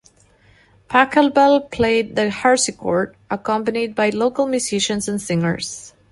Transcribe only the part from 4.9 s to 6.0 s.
and singers.